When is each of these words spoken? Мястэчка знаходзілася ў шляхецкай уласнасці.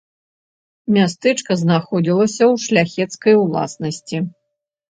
Мястэчка 0.97 1.51
знаходзілася 1.65 2.43
ў 2.53 2.65
шляхецкай 2.65 3.39
уласнасці. 3.45 4.17